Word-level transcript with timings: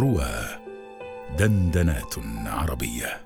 روى 0.00 0.30
دندنات 1.38 2.14
عربية. 2.46 3.20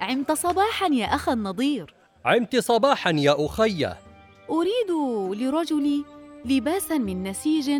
عمت 0.00 0.32
صباحا 0.32 0.86
يا 0.92 1.06
أخا 1.06 1.32
النضير 1.32 1.94
عمت 2.24 2.56
صباحا 2.56 3.10
يا 3.10 3.46
أخي. 3.46 3.86
أريد 4.50 4.90
لرجلي 5.40 6.04
لباسا 6.44 6.98
من 6.98 7.22
نسيج 7.22 7.70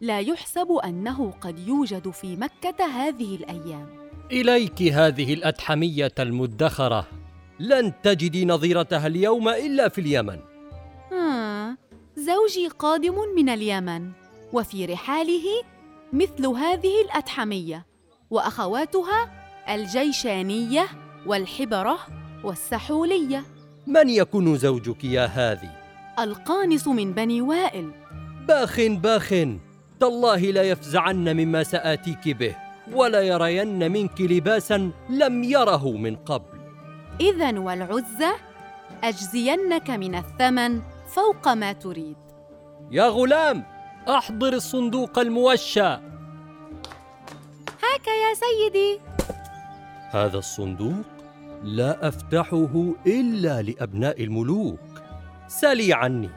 لا 0.00 0.20
يحسب 0.20 0.72
أنه 0.84 1.30
قد 1.40 1.58
يوجد 1.58 2.10
في 2.10 2.36
مكة 2.36 2.86
هذه 2.86 3.36
الأيام. 3.36 3.86
إليك 4.32 4.82
هذه 4.82 5.34
الأتحمية 5.34 6.14
المدخرة. 6.18 7.06
لن 7.60 7.92
تجدي 8.02 8.44
نظيرتها 8.44 9.06
اليوم 9.06 9.48
إلا 9.48 9.88
في 9.88 10.00
اليمن. 10.00 10.51
زوجي 12.26 12.68
قادم 12.68 13.14
من 13.36 13.48
اليمن 13.48 14.10
وفي 14.52 14.86
رحاله 14.86 15.44
مثل 16.12 16.46
هذه 16.46 17.02
الأتحمية 17.04 17.86
وأخواتها 18.30 19.30
الجيشانية 19.68 20.88
والحبرة 21.26 21.98
والسحولية. 22.44 23.44
من 23.86 24.08
يكون 24.08 24.56
زوجك 24.56 25.04
يا 25.04 25.24
هذه؟ 25.24 25.70
القانص 26.18 26.88
من 26.88 27.12
بني 27.12 27.40
وائل. 27.40 27.90
باخ 28.48 28.80
باخ 28.80 29.28
تالله 30.00 30.38
لا 30.38 30.62
يفزعن 30.62 31.36
مما 31.36 31.62
سآتيك 31.62 32.28
به 32.28 32.56
ولا 32.92 33.20
يرين 33.22 33.92
منك 33.92 34.20
لباسا 34.20 34.90
لم 35.10 35.44
يره 35.44 35.90
من 35.90 36.16
قبل. 36.16 36.58
إذا 37.20 37.58
والعزة 37.58 38.34
أجزينك 39.04 39.90
من 39.90 40.14
الثمن 40.14 40.82
فوق 41.14 41.48
ما 41.48 41.72
تريد. 41.72 42.16
يا 42.90 43.08
غلام 43.08 43.64
أحضر 44.08 44.52
الصندوق 44.52 45.18
الموشى. 45.18 45.80
هاك 47.82 48.06
يا 48.06 48.34
سيدي. 48.34 49.00
هذا 50.10 50.38
الصندوق 50.38 51.04
لا 51.62 52.08
أفتحه 52.08 52.94
إلا 53.06 53.62
لأبناء 53.62 54.24
الملوك. 54.24 54.80
سلي 55.48 55.92
عني 55.92 56.30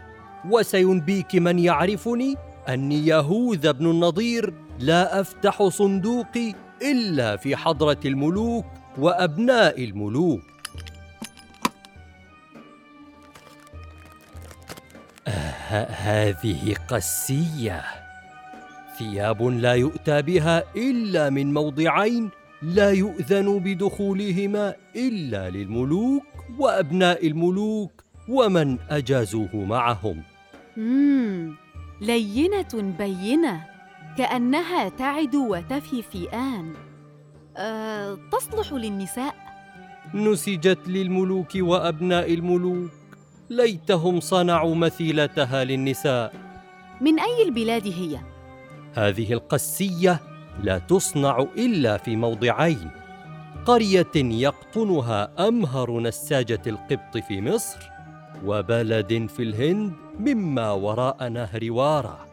وسينبيك 0.49 1.35
من 1.35 1.59
يعرفني 1.59 2.35
أني 2.69 3.07
يهوذا 3.07 3.71
بن 3.71 3.85
النضير. 3.85 4.53
لا 4.79 5.21
أفتح 5.21 5.67
صندوقي 5.67 6.53
إلا 6.81 7.37
في 7.37 7.55
حضرة 7.55 7.99
الملوك 8.05 8.65
وأبناء 8.97 9.83
الملوك. 9.83 10.54
هذه 15.81 16.75
قسية. 16.87 17.83
ثياب 18.97 19.43
لا 19.43 19.73
يؤتى 19.73 20.21
بها 20.21 20.63
إلا 20.75 21.29
من 21.29 21.53
موضعين 21.53 22.29
لا 22.61 22.91
يؤذن 22.91 23.59
بدخولهما 23.59 24.73
إلا 24.95 25.49
للملوك 25.49 26.23
وأبناء 26.59 27.27
الملوك 27.27 28.03
ومن 28.29 28.77
أجازوه 28.89 29.55
معهم. 29.55 30.23
مم. 30.77 31.55
لينة 32.01 32.93
بينة 32.97 33.65
كأنها 34.17 34.89
تعد 34.89 35.35
وتفي 35.35 36.01
في 36.01 36.29
آن. 36.33 36.73
أه 37.57 38.17
تصلح 38.31 38.73
للنساء؟ 38.73 39.35
نسجت 40.13 40.87
للملوك 40.87 41.51
وأبناء 41.55 42.33
الملوك. 42.33 42.91
ليتهم 43.49 44.19
صنعوا 44.19 44.75
مثيلتها 44.75 45.63
للنساء 45.63 46.33
من 47.01 47.19
أي 47.19 47.43
البلاد 47.45 47.87
هي؟ 47.87 48.19
هذه 48.93 49.33
القسية 49.33 50.19
لا 50.63 50.77
تصنع 50.77 51.45
إلا 51.57 51.97
في 51.97 52.15
موضعين 52.15 52.91
قرية 53.65 54.15
يقطنها 54.15 55.47
أمهر 55.47 55.99
نساجة 55.99 56.61
القبط 56.67 57.17
في 57.17 57.41
مصر 57.41 57.79
وبلد 58.45 59.29
في 59.35 59.43
الهند 59.43 59.93
مما 60.19 60.71
وراء 60.71 61.27
نهر 61.29 61.71
وارا. 61.71 62.25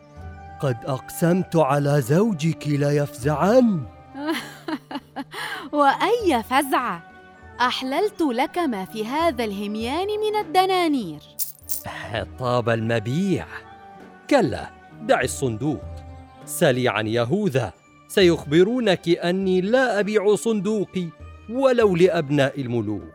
قد 0.61 0.77
أقسمت 0.85 1.57
على 1.57 2.01
زوجك 2.01 2.69
لا 2.69 2.91
يفزعن 2.91 3.83
وأي 5.73 6.43
فزعة؟ 6.43 7.12
أحللت 7.63 8.21
لك 8.21 8.59
ما 8.59 8.85
في 8.85 9.07
هذا 9.07 9.45
الهميان 9.45 10.07
من 10.07 10.37
الدنانير. 10.41 11.21
طاب 12.39 12.69
المبيع. 12.69 13.47
كلا 14.31 14.71
دع 15.03 15.21
الصندوق. 15.21 15.83
سلي 16.45 16.89
عن 16.89 17.07
يهوذا 17.07 17.73
سيخبرونك 18.09 19.09
أني 19.09 19.61
لا 19.61 20.01
أبيع 20.01 20.35
صندوقي 20.35 21.09
ولو 21.51 21.97
لأبناء 21.97 22.61
الملوك. 22.61 23.13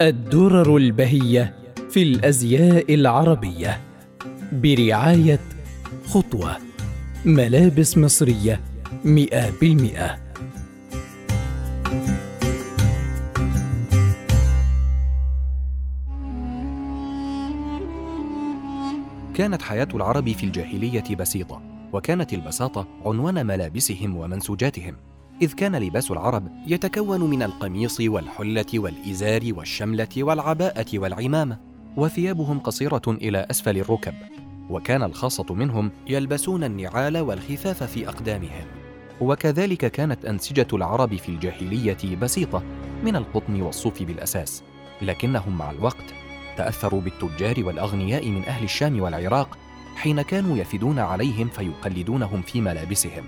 الدرر 0.00 0.76
البهية 0.76 1.54
في 1.90 2.02
الأزياء 2.02 2.94
العربية. 2.94 3.85
برعاية 4.52 5.40
خطوة. 6.06 6.56
ملابس 7.24 7.98
مصرية 7.98 8.60
مئة 9.04 9.50
بالمئة. 9.60 10.18
كانت 19.34 19.62
حياة 19.62 19.88
العرب 19.94 20.32
في 20.32 20.44
الجاهلية 20.44 21.16
بسيطة 21.16 21.62
وكانت 21.92 22.32
البساطة 22.32 22.88
عنوان 23.06 23.46
ملابسهم 23.46 24.16
ومنسوجاتهم. 24.16 24.96
إذ 25.42 25.52
كان 25.52 25.76
لباس 25.76 26.10
العرب 26.10 26.48
يتكون 26.66 27.20
من 27.20 27.42
القميص 27.42 28.00
والحلة 28.00 28.66
والإزار 28.74 29.42
والشملة 29.44 30.08
والعباءة 30.16 30.98
والعمامة. 30.98 31.65
وثيابهم 31.96 32.58
قصيرة 32.58 33.02
إلى 33.08 33.46
أسفل 33.50 33.76
الركب 33.78 34.14
وكان 34.70 35.02
الخاصة 35.02 35.54
منهم 35.54 35.90
يلبسون 36.06 36.64
النعال 36.64 37.18
والخفاف 37.18 37.82
في 37.82 38.08
أقدامهم. 38.08 38.66
وكذلك 39.20 39.86
كانت 39.86 40.24
أنسجة 40.24 40.66
العرب 40.72 41.16
في 41.16 41.28
الجاهلية 41.28 42.16
بسيطة 42.16 42.62
من 43.04 43.16
القطن 43.16 43.62
والصوف 43.62 44.02
بالأساس 44.02 44.62
لكنهم 45.02 45.58
مع 45.58 45.70
الوقت 45.70 46.14
تأثروا 46.56 47.00
بالتجار 47.00 47.64
والأغنياء 47.64 48.28
من 48.28 48.44
أهل 48.44 48.64
الشام 48.64 49.00
والعراق 49.00 49.58
حين 49.96 50.22
كانوا 50.22 50.56
يفدون 50.56 50.98
عليهم 50.98 51.48
فيقلدونهم 51.48 52.42
في 52.42 52.60
ملابسهم 52.60 53.24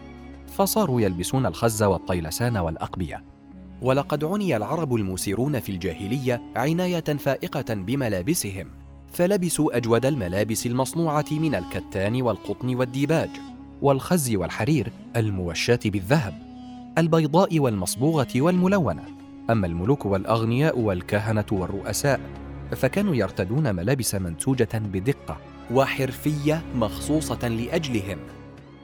فصاروا 0.49 1.01
يلبسون 1.01 1.47
الخز 1.47 1.83
والطيلسان 1.83 2.57
والأقبية. 2.57 3.38
ولقد 3.83 4.25
عني 4.25 4.57
العرب 4.57 4.95
الموسرون 4.95 5.61
في 5.61 5.73
الجاهلية 5.73 6.43
عناية 6.57 7.01
فائقة 7.01 7.75
بملابسهم 7.75 8.67
فلبسوا 9.13 9.77
أجود 9.77 10.07
الملابس 10.07 10.67
المصنوعة 10.67 11.25
من 11.31 11.55
الكتان 11.55 12.23
والقطن 12.23 12.75
والديباج 12.75 13.31
والخز 13.83 14.35
والحرير 14.35 14.93
الموشاة 15.17 15.81
بالذهب 15.85 16.49
البيضاء 16.99 17.59
والمصبوغة 17.59 18.29
والملونة. 18.37 19.03
أما 19.51 19.67
الملوك 19.67 20.07
والأغنياء 20.07 20.79
والكهنة 20.79 21.45
والرؤساء 21.53 22.21
فكانوا 22.71 23.15
يرتدون 23.15 23.75
ملابس 23.75 24.15
منسوجة 24.15 24.69
بدقة 24.75 25.37
وحرفية 25.71 26.63
مخصوصة 26.75 27.49
لأجلهم. 27.49 28.19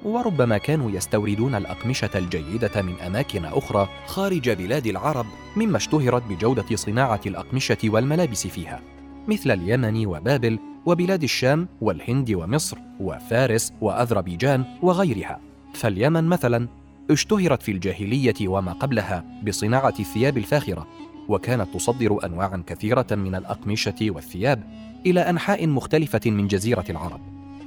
وربما 0.05 0.59
كانوا 0.59 0.91
يستوردون 0.91 1.55
الأقمشة 1.55 2.11
الجيدة 2.15 2.83
من 2.83 3.01
أماكن 3.07 3.45
أخرى 3.45 3.89
خارج 4.07 4.51
بلاد 4.51 4.87
العرب 4.87 5.27
مما 5.57 5.77
اشتهرت 5.77 6.23
بجودة 6.23 6.77
صناعة 6.77 7.21
الأقمشة 7.27 7.79
والملابس 7.85 8.47
فيها 8.47 8.81
مثل 9.29 9.51
اليمن 9.51 10.07
وبابل 10.07 10.59
وبلاد 10.87 11.23
الشام 11.23 11.69
والهند 11.81 12.31
ومصر 12.31 12.79
وفارس 13.01 13.73
وأذربيجان 13.81 14.65
وغيرها. 14.83 15.41
فاليمن 15.75 16.25
مثلا 16.25 16.69
اشتهرت 17.11 17.63
في 17.63 17.73
الجاهلية 17.73 18.49
وما 18.49 18.73
قبلها 18.73 19.25
بصناعة 19.47 19.95
الثياب 20.01 20.39
الفاخرة 20.39 20.87
وكانت 21.29 21.75
تصدر 21.75 22.25
أنواعا 22.25 22.63
كثيرة 22.67 23.07
من 23.11 23.35
الأقمشة 23.35 23.95
والثياب 24.01 24.65
إلى 25.07 25.21
أنحاء 25.21 25.67
مختلفة 25.67 26.21
من 26.31 26.47
جزيرة 26.47 26.85
العرب 26.91 27.21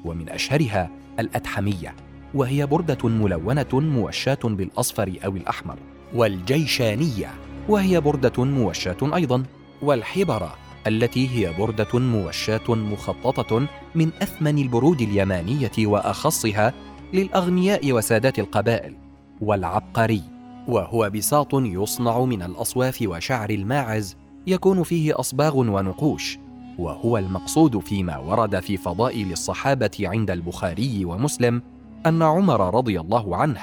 ومن 0.06 0.30
أشهرها 0.30 0.90
الأتحمية 1.20 1.96
وهي 2.34 2.66
بردة 2.66 3.10
ملونة 3.10 3.68
موشاة 3.74 4.40
بالأصفر 4.44 5.14
أو 5.26 5.36
الأحمر 5.36 5.76
والجيشانية 6.14 7.30
وهي 7.70 8.02
بردة 8.02 8.44
موشاة 8.44 8.98
أيضا 9.16 9.44
والحبرة 9.82 10.56
التي 10.88 11.30
هي 11.30 11.54
بردة 11.60 12.00
موشاة 12.00 12.76
مخططة 12.76 13.68
من 13.96 14.12
أثمن 14.22 14.58
البرود 14.58 15.02
اليمانية 15.02 15.72
وأخصها 15.80 16.74
للأغنياء 17.14 17.92
وسادات 17.92 18.40
القبائل 18.40 18.96
والعبقري. 19.42 20.22
وهو 20.68 21.10
بساط 21.10 21.54
يصنع 21.54 22.20
من 22.20 22.42
الأصواف 22.42 22.98
وشعر 23.02 23.50
الماعز 23.50 24.18
يكون 24.48 24.84
فيه 24.84 25.20
أصباغ 25.20 25.58
ونقوش 25.58 26.38
وهو 26.80 27.18
المقصود 27.18 27.80
فيما 27.80 28.18
ورد 28.18 28.60
في 28.60 28.78
فضائل 28.78 29.32
الصحابة 29.32 29.92
عند 30.00 30.32
البخاري 30.32 31.06
ومسلم 31.06 31.62
أن 32.08 32.22
عمر 32.22 32.76
رضي 32.76 33.00
الله 33.00 33.36
عنه 33.36 33.60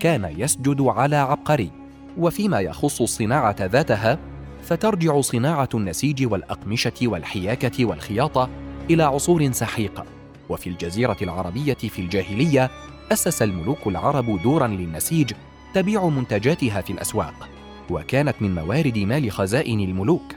كان 0.00 0.34
يسجد 0.38 0.80
على 0.80 1.16
عبقري 1.16 1.70
وفيما 2.18 2.60
يخص 2.60 3.00
الصناعه 3.00 3.56
ذاتها 3.60 4.18
فترجع 4.62 5.20
صناعة 5.20 5.68
النسيج 5.74 6.32
والأقمشة 6.32 6.92
والحياكة 7.02 7.84
والخياطة 7.84 8.48
إلى 8.90 9.02
عصور 9.02 9.52
سحيقه 9.52 10.04
وفي 10.48 10.66
الجزيرة 10.70 11.16
العربية 11.22 11.74
في 11.74 11.98
الجاهلية 11.98 12.70
أسس 13.12 13.42
الملوك 13.42 13.86
العرب 13.86 14.42
دورا 14.42 14.66
للنسيج 14.66 15.32
تبيع 15.74 16.08
منتجاتها 16.08 16.80
في 16.80 16.92
الأسواق 16.92 17.48
وكانت 17.90 18.34
من 18.40 18.54
موارد 18.54 18.98
مال 18.98 19.32
خزائن 19.32 19.80
الملوك. 19.80 20.34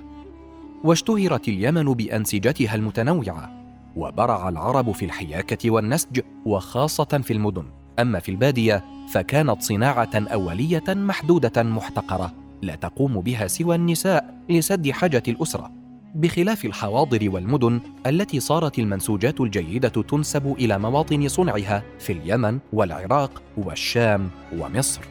واشتهرت 0.83 1.47
اليمن 1.47 1.93
بأنسجتها 1.93 2.75
المتنوعة. 2.75 3.60
وبرع 3.95 4.49
العرب 4.49 4.91
في 4.91 5.05
الحياكة 5.05 5.71
والنسج 5.71 6.19
وخاصة 6.45 7.21
في 7.23 7.33
المدن. 7.33 7.63
أما 7.99 8.19
في 8.19 8.29
البادية 8.29 8.85
فكانت 9.13 9.61
صناعة 9.61 10.09
أولية 10.15 10.83
محدودة 10.87 11.63
محتقرة 11.63 12.33
لا 12.61 12.75
تقوم 12.75 13.21
بها 13.21 13.47
سوى 13.47 13.75
النساء 13.75 14.35
لسد 14.49 14.91
حاجة 14.91 15.23
الأسرة. 15.27 15.71
بخلاف 16.15 16.65
الحواضر 16.65 17.29
والمدن 17.29 17.81
التي 18.07 18.39
صارت 18.39 18.79
المنسوجات 18.79 19.41
الجيدة 19.41 19.89
تنسب 19.89 20.55
إلى 20.59 20.79
مواطن 20.79 21.27
صنعها 21.27 21.83
في 21.99 22.13
اليمن 22.13 22.59
والعراق 22.73 23.41
والشام 23.57 24.29
ومصر. 24.57 25.10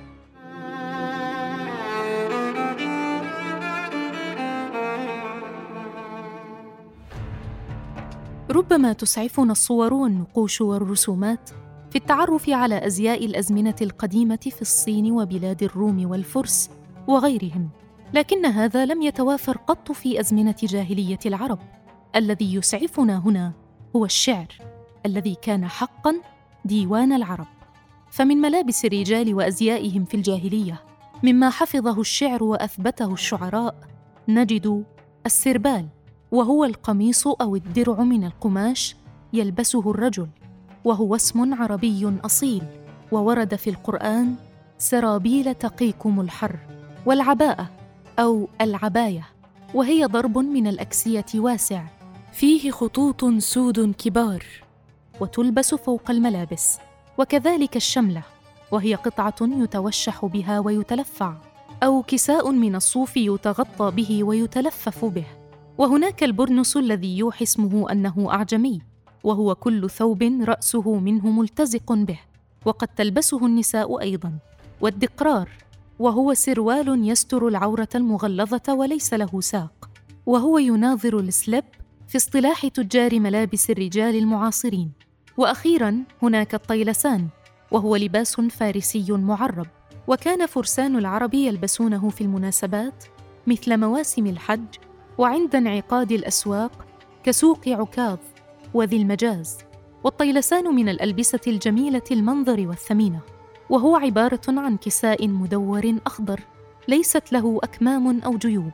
ربما 8.50 8.93
تسعفنا 8.93 9.52
الصور 9.52 9.94
والنقوش 9.94 10.61
والرسومات 10.61 11.50
في 11.91 11.97
التعرف 11.97 12.50
على 12.50 12.87
أزياء 12.87 13.26
الأزمنة 13.26 13.75
القديمة 13.82 14.38
في 14.50 14.62
الصين 14.62 15.12
وبلاد 15.12 15.62
الروم 15.62 16.11
والفرس 16.11 16.70
وغيرهم 17.06 17.69
لكن 18.14 18.47
هذا 18.47 18.87
لم 18.87 19.02
يتوافر 19.02 19.56
قط 19.56 19.93
في 19.93 20.20
أزمنة 20.20 20.55
جاهلية 20.62 21.19
العرب. 21.26 21.58
الذي 22.17 22.55
يسعفنا 22.55 23.19
هنا 23.19 23.52
هو 23.97 24.05
الشعر 24.05 24.47
الذي 25.06 25.35
كان 25.43 25.67
حقا 25.67 26.14
ديوان 26.64 27.12
العرب. 27.12 27.47
فمن 28.11 28.37
ملابس 28.37 28.85
الرجال 28.85 29.35
وأزيائهم 29.35 30.05
في 30.05 30.14
الجاهلية 30.14 30.82
مما 31.23 31.50
حفظه 31.50 32.00
الشعر 32.00 32.44
وأثبته 32.44 33.12
الشعراء 33.12 33.75
نجد 34.29 34.85
السربال. 35.26 36.00
وهو 36.32 36.64
القميص 36.64 37.26
أو 37.26 37.56
الدرع 37.56 38.00
من 38.02 38.24
القماش 38.24 38.96
يلبسه 39.32 39.90
الرجل 39.90 40.28
وهو 40.84 41.14
اسم 41.16 41.54
عربي 41.54 42.12
أصيل 42.24 42.62
وورد 43.12 43.54
في 43.54 43.70
القرآن 43.70 44.34
سرابيل 44.78 45.54
تقيكم 45.54 46.20
الحر 46.20 46.56
والعباءة 47.06 47.70
أو 48.18 48.48
العباية 48.60 49.26
وهي 49.74 50.04
ضرب 50.04 50.38
من 50.38 50.66
الأكسية 50.66 51.26
واسع 51.34 51.84
فيه 52.32 52.70
خطوط 52.70 53.24
سود 53.24 53.94
كبار 53.94 54.44
وتلبس 55.20 55.74
فوق 55.74 56.10
الملابس 56.10 56.78
وكذلك 57.18 57.76
الشملة 57.76 58.22
وهي 58.70 58.94
قطعة 58.94 59.34
يتوشح 59.40 60.24
بها 60.24 60.60
ويتلفع 60.60 61.34
أو 61.82 62.02
كساء 62.02 62.50
من 62.50 62.74
الصوف 62.74 63.16
يتغطى 63.16 63.90
به 63.90 64.24
ويتلفف 64.24 65.04
به. 65.04 65.39
وهناك 65.80 66.24
البرنس 66.24 66.76
الذي 66.76 67.18
يوحي 67.18 67.42
اسمه 67.42 67.92
أنه 67.92 68.26
أعجمي 68.30 68.80
وهو 69.24 69.54
كل 69.54 69.90
ثوب 69.90 70.22
رأسه 70.22 70.94
منه 70.94 71.30
ملتزق 71.30 71.92
به 71.92 72.18
وقد 72.64 72.88
تلبسه 72.88 73.46
النساء 73.46 74.00
أيضا 74.00 74.32
والدقرار 74.80 75.48
وهو 75.98 76.34
سروال 76.34 77.08
يستر 77.08 77.48
العورة 77.48 77.88
المغلظة 77.94 78.74
وليس 78.74 79.14
له 79.14 79.40
ساق 79.40 79.90
وهو 80.26 80.58
يناظر 80.58 81.18
السلب 81.18 81.64
في 82.08 82.16
اصطلاح 82.16 82.66
تجار 82.66 83.20
ملابس 83.20 83.70
الرجال 83.70 84.16
المعاصرين. 84.16 84.92
وأخيرا 85.36 86.02
هناك 86.22 86.54
الطيلسان 86.54 87.28
وهو 87.70 87.96
لباس 87.96 88.40
فارسي 88.40 89.12
معرب 89.12 89.66
وكان 90.08 90.46
فرسان 90.46 90.96
العرب 90.96 91.34
يلبسونه 91.34 92.08
في 92.08 92.20
المناسبات 92.20 93.04
مثل 93.46 93.76
مواسم 93.76 94.26
الحج 94.26 94.89
وعند 95.18 95.54
انعقاد 95.54 96.12
الأسواق 96.12 96.86
كسوق 97.24 97.68
عكاظ 97.68 98.18
وذي 98.74 98.96
المجاز 98.96 99.58
والطيلسان 100.04 100.74
من 100.74 100.88
الألبسة 100.88 101.40
الجميلة 101.46 102.02
المنظر 102.10 102.68
والثمينة 102.68 103.20
وهو 103.70 103.96
عبارة 103.96 104.40
عن 104.48 104.76
كساء 104.76 105.28
مدور 105.28 105.94
أخضر 106.06 106.40
ليست 106.88 107.32
له 107.32 107.60
أكمام 107.62 108.20
أو 108.20 108.36
جيوب 108.38 108.70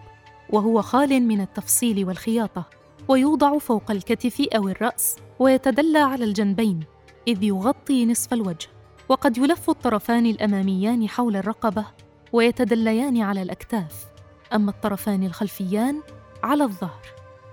وهو 0.50 0.82
خال 0.82 1.22
من 1.22 1.40
التفصيل 1.40 2.04
والخياطة 2.04 2.64
ويوضع 3.08 3.58
فوق 3.58 3.90
الكتف 3.90 4.40
أو 4.40 4.68
الرأس 4.68 5.16
ويتدلى 5.38 5.98
على 5.98 6.24
الجنبين 6.24 6.80
إذ 7.28 7.42
يغطي 7.42 8.06
نصف 8.06 8.32
الوجه 8.32 8.68
وقد 9.08 9.38
يلف 9.38 9.70
الطرفان 9.70 10.26
الأماميان 10.26 11.08
حول 11.08 11.36
الرقبة 11.36 11.84
ويتدليان 12.32 13.20
على 13.20 13.42
الأكتاف 13.42 14.06
أما 14.54 14.70
الطرفان 14.70 15.24
الخلفيان 15.24 16.02
على 16.46 16.64
الظهر. 16.64 17.02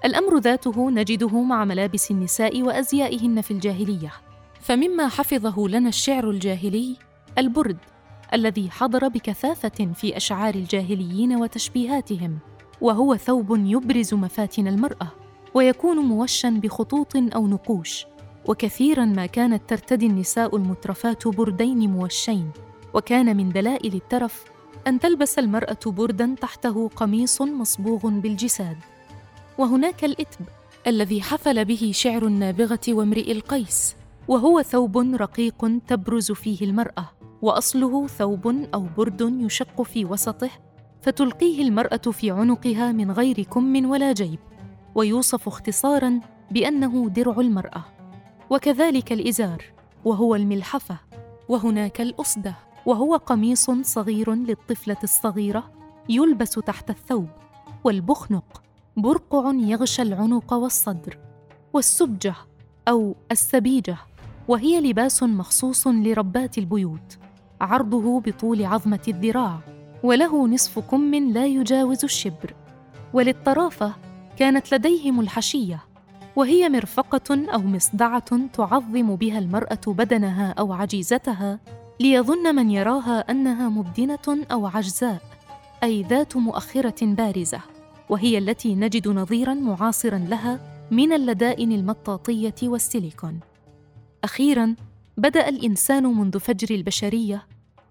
الأمر 0.06 0.38
ذاته 0.38 0.92
نجده 0.92 1.42
مع 1.42 1.66
ملابس 1.66 2.12
النساء 2.12 2.62
وأزيائهن 2.62 3.42
في 3.42 3.52
الجاهلية. 3.52 4.12
فمما 4.62 5.08
حفظه 5.08 5.68
لنا 5.68 5.90
الشعر 5.90 6.30
الجاهلي 6.30 6.98
البرد 7.38 7.78
الذي 8.34 8.70
حضر 8.70 9.08
بكثافة 9.08 9.94
في 9.96 10.18
أشعار 10.18 10.56
الجاهليين 10.56 11.36
وتشبيهاتهم 11.36 12.40
وهو 12.82 13.16
ثوب 13.16 13.66
يبرز 13.66 14.14
مفاتن 14.14 14.68
المرأة 14.68 15.08
ويكون 15.54 15.98
موشا 15.98 16.50
بخطوط 16.50 17.16
أو 17.16 17.48
نقوش 17.48 18.06
وكثيرا 18.46 19.06
ما 19.06 19.26
كانت 19.26 19.70
ترتدي 19.70 20.06
النساء 20.06 20.56
المترفات 20.56 21.28
بردين 21.28 21.92
موشين 21.92 22.52
وكان 22.94 23.38
من 23.38 23.50
دلائل 23.50 23.94
الترف 23.96 24.44
أن 24.88 25.00
تلبس 25.00 25.40
المرأة 25.40 25.80
بردا 25.86 26.36
تحته 26.42 26.90
قميص 26.96 27.42
مصبوغ 27.42 28.10
بالجساد. 28.10 28.78
وهناك 29.58 30.06
الإتب 30.06 30.46
الذي 30.88 31.22
حفل 31.22 31.66
به 31.66 31.92
شعر 31.94 32.28
النابغة 32.28 32.80
وامرئ 32.90 33.32
القيس 33.32 33.96
وهو 34.28 34.62
ثوب 34.62 34.98
رقيق 34.98 35.72
تبرز 35.88 36.32
فيه 36.32 36.66
المرأة 36.66 37.10
وأصله 37.42 38.08
ثوب 38.08 38.48
أو 38.74 38.88
برد 38.98 39.22
يشق 39.42 39.82
في 39.82 40.06
وسطه 40.06 40.50
فتلقيه 41.02 41.62
المرأة 41.62 41.98
في 41.98 42.32
عنقها 42.32 42.92
من 42.92 43.12
غير 43.12 43.44
كم 43.44 43.90
ولا 43.90 44.12
جيب 44.12 44.40
ويوصف 44.96 45.48
اختصارا 45.48 46.20
بأنه 46.52 47.10
درع 47.10 47.40
المرأة. 47.40 47.86
وكذلك 48.50 49.12
الإزار 49.12 49.64
وهو 50.06 50.36
الملحفة 50.36 50.98
وهناك 51.50 52.02
الأصدة 52.02 52.56
وهو 52.86 53.16
قميص 53.16 53.72
صغير 53.72 54.34
للطفلة 54.34 54.98
الصغيرة 55.04 55.72
يلبس 56.10 56.52
تحت 56.52 56.90
الثوب 56.90 57.28
والبخنق 57.84 58.63
برقع 58.98 59.52
يغشى 59.54 60.02
العنق 60.02 60.54
والصدر 60.54 61.18
والسبجة 61.74 62.36
أو 62.88 63.16
السبيجة 63.32 63.98
وهي 64.48 64.82
لباس 64.82 65.24
مخصوص 65.24 65.88
لربات 65.88 66.58
البيوت 66.58 67.18
عرضه 67.62 68.20
بطول 68.20 68.66
عظمة 68.66 69.00
الذراع 69.08 69.60
وله 70.04 70.48
نصف 70.48 70.80
كم 70.80 71.16
لا 71.16 71.46
يجاوز 71.46 72.04
الشبر. 72.04 72.54
وللطرافة 73.14 73.94
كانت 74.38 74.74
لديهم 74.74 75.20
الحشية 75.20 75.84
وهي 76.36 76.70
مرفقة 76.70 77.54
أو 77.54 77.60
مصدعة 77.60 78.48
تعظم 78.54 79.16
بها 79.16 79.40
المرأة 79.40 79.82
بدنها 79.88 80.52
أو 80.52 80.74
عجيزتها 80.74 81.60
ليظن 82.00 82.56
من 82.56 82.72
يراها 82.72 83.32
أنها 83.32 83.70
مبدنة 83.70 84.46
أو 84.52 84.68
عجزاء 84.68 85.22
أي 85.84 86.04
ذات 86.04 86.38
مؤخرة 86.38 87.06
بارزة. 87.06 87.73
وهي 88.14 88.38
التي 88.38 88.76
نجد 88.76 89.08
نظيرا 89.08 89.54
معاصرا 89.54 90.18
لها 90.18 90.60
من 90.92 91.14
اللدائن 91.14 91.72
المطاطية 91.72 92.56
والسيليكون. 92.64 93.40
أخيرا 94.24 94.76
بدأ 95.18 95.50
الإنسان 95.50 96.04
منذ 96.04 96.40
فجر 96.40 96.76
البشرية 96.76 97.48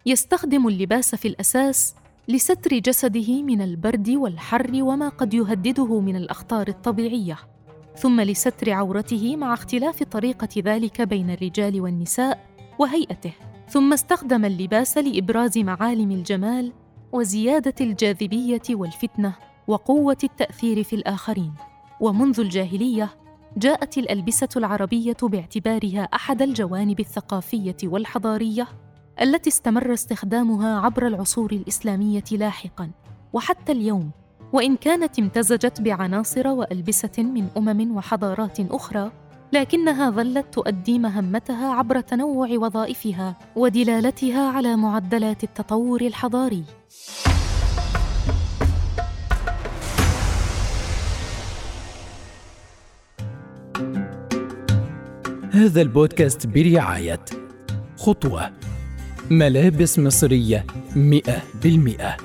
يستخدم 0.07 0.69
اللباس 0.69 1.15
في 1.15 1.29
الأساس 1.29 1.95
لستر 2.29 2.79
جسده 2.79 3.43
من 3.43 3.63
البرد 3.63 4.11
والحر 4.11 4.71
وما 4.83 5.09
قد 5.09 5.35
يهدده 5.35 6.01
من 6.01 6.17
الأخطار 6.17 6.69
الطبيعية 6.69 7.39
ثم 7.97 8.21
لستر 8.21 8.71
عورته 8.71 9.37
مع 9.37 9.55
اختلاف 9.55 10.03
طريقة 10.03 10.49
ذلك 10.59 11.03
بين 11.03 11.31
الرجال 11.31 11.81
والنساء 11.81 12.47
وهيئته. 12.79 13.33
ثم 13.69 13.93
استخدم 13.93 14.45
اللباس 14.45 14.99
لإبراز 14.99 15.59
معالم 15.59 16.11
الجمال 16.11 16.73
وزيادة 17.13 17.75
الجاذبية 17.81 18.63
والفتنة 18.71 19.52
وقوة 19.73 20.17
التأثير 20.25 20.83
في 20.83 20.97
الآخرين. 20.97 21.53
ومنذ 22.01 22.41
الجاهلية 22.41 23.09
جاءت 23.57 23.99
الألبسة 23.99 24.49
العربية 24.57 25.17
باعتبارها 25.23 26.03
أحد 26.03 26.43
الجوانب 26.43 27.01
الثقافية 27.01 27.77
والحضارية 27.85 28.69
التي 29.21 29.51
استمر 29.51 29.93
استخدامها 29.93 30.81
عبر 30.81 31.07
العصور 31.07 31.53
الإسلامية 31.53 32.25
لاحقا. 32.33 32.91
وحتى 33.33 33.73
اليوم 33.73 34.11
وإن 34.53 34.77
كانت 34.77 35.19
امتزجت 35.19 35.81
بعناصر 35.81 36.49
وألبسة 36.49 37.23
من 37.23 37.49
أمم 37.57 37.97
وحضارات 37.97 38.61
أخرى 38.61 39.13
لكنها 39.53 40.11
ظلت 40.11 40.55
تؤدي 40.55 40.99
مهمتها 40.99 41.75
عبر 41.75 42.01
تنوع 42.01 42.49
وظائفها 42.49 43.37
ودلالتها 43.57 44.49
على 44.49 44.77
معدلات 44.77 45.45
التطور 45.45 46.01
الحضاري. 46.01 46.65
هذا 55.63 55.83
البودكاست 55.83 56.47
برعاية 56.47 57.25
خطوة. 57.97 58.51
ملابس 59.31 59.99
مصرية 59.99 60.67
مئة 60.97 61.43
بالمئة. 61.63 62.17